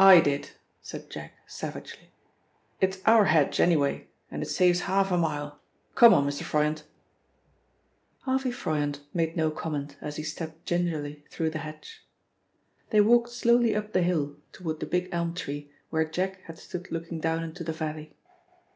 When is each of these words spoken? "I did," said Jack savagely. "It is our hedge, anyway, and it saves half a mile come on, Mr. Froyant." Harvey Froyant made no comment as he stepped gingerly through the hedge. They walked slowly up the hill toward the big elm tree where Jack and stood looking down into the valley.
"I 0.00 0.18
did," 0.18 0.50
said 0.82 1.08
Jack 1.08 1.34
savagely. 1.46 2.10
"It 2.80 2.96
is 2.96 3.02
our 3.06 3.26
hedge, 3.26 3.60
anyway, 3.60 4.08
and 4.28 4.42
it 4.42 4.46
saves 4.46 4.80
half 4.90 5.12
a 5.12 5.16
mile 5.16 5.60
come 5.94 6.12
on, 6.12 6.26
Mr. 6.26 6.42
Froyant." 6.42 6.82
Harvey 8.22 8.50
Froyant 8.50 9.02
made 9.14 9.36
no 9.36 9.52
comment 9.52 9.98
as 10.00 10.16
he 10.16 10.24
stepped 10.24 10.66
gingerly 10.66 11.24
through 11.30 11.50
the 11.50 11.60
hedge. 11.60 12.04
They 12.90 13.00
walked 13.00 13.28
slowly 13.30 13.76
up 13.76 13.92
the 13.92 14.02
hill 14.02 14.34
toward 14.50 14.80
the 14.80 14.86
big 14.86 15.10
elm 15.12 15.32
tree 15.32 15.70
where 15.90 16.04
Jack 16.04 16.40
and 16.48 16.58
stood 16.58 16.90
looking 16.90 17.20
down 17.20 17.44
into 17.44 17.62
the 17.62 17.72
valley. 17.72 18.16